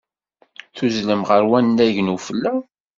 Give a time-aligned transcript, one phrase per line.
[0.75, 2.53] Tuzzlem ɣer wannag n ufella.